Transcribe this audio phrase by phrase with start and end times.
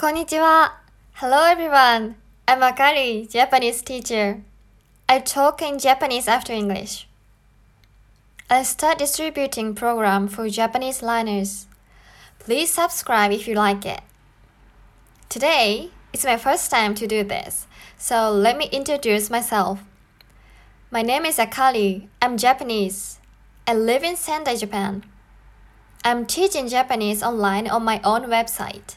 [0.00, 0.70] Konnichiwa.
[1.12, 2.14] Hello everyone.
[2.48, 4.40] I'm Akari, Japanese teacher.
[5.06, 7.06] I talk in Japanese after English.
[8.48, 11.66] I start distributing program for Japanese learners.
[12.38, 14.00] Please subscribe if you like it.
[15.28, 17.66] Today, it's my first time to do this,
[17.98, 19.80] so let me introduce myself.
[20.90, 22.08] My name is Akari.
[22.22, 23.18] I'm Japanese.
[23.66, 25.04] I live in Sendai, Japan.
[26.02, 28.96] I'm teaching Japanese online on my own website.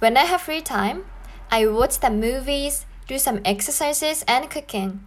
[0.00, 1.04] When I have free time,
[1.50, 5.06] I watch the movies, do some exercises, and cooking.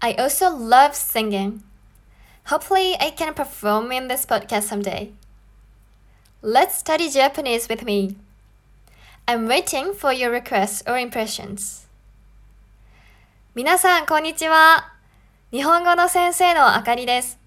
[0.00, 1.62] I also love singing.
[2.46, 5.12] Hopefully, I can perform in this podcast someday.
[6.42, 8.16] Let's study Japanese with me.
[9.28, 11.86] I'm waiting for your requests or impressions.
[13.54, 14.94] 皆さん、こんにちは。
[15.52, 17.38] 日本語の先生のあかりです。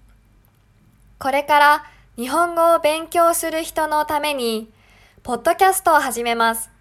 [1.18, 1.84] これから
[2.16, 4.70] 日本語を勉強する人のために、
[5.21, 6.71] ポッドキャストを始めます。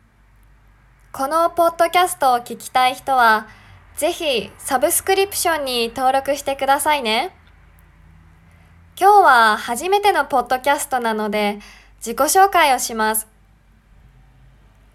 [1.12, 3.48] このポッドキャストを聞きたい人は、
[3.96, 7.34] ぜひサブスクリプションに登録してくださいね。
[8.98, 11.58] 今日は初めてのポッドキャストなので、
[11.98, 13.26] 自己紹介をします。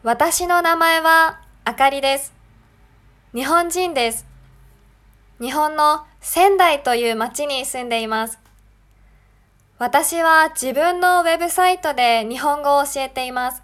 [0.03, 2.33] 私の名前はあかりです。
[3.36, 4.25] 日本人です。
[5.41, 8.42] 日本の仙台という町に住んでいます。
[9.84, 13.62] 私は自分のウェブサイトで日本語を教えています。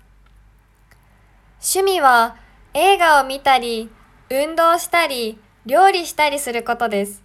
[1.61, 2.35] 趣味は
[2.73, 3.89] 映画を見たり、
[4.29, 7.23] 運動したり、料理したりすることです。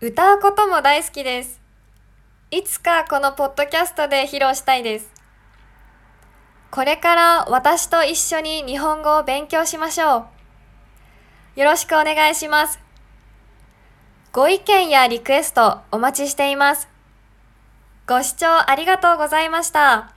[0.00, 1.60] 歌うことも大好きです。
[2.50, 5.12] いつかこのポッドキャストで披露したいです。
[6.70, 10.24] これから私と一緒に日本語を勉強しましょ
[11.56, 11.60] う。
[11.60, 12.80] よろしくお願いします。
[14.32, 16.88] ご意見やリクエストお待ちしています。
[18.06, 20.12] ご視聴ありがとうございました。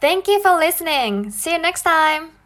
[0.00, 1.26] Thank you for listening.
[1.26, 2.39] See you next time.